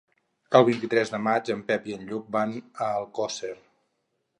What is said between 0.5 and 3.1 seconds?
El vint-i-tres de maig en Pep i en Lluc van a